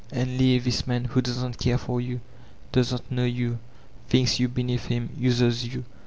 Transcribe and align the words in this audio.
And 0.11 0.39
leave 0.39 0.63
this 0.63 0.87
man, 0.87 1.05
who 1.05 1.21
doesn't 1.21 1.59
care 1.59 1.77
for 1.77 2.01
you, 2.01 2.21
doesn't 2.71 3.11
know 3.11 3.23
you, 3.25 3.59
thinks 4.09 4.39
jrou 4.39 4.51
beneath 4.51 4.85
him, 4.87 5.11
uses 5.15 5.63
jrou. 5.63 5.83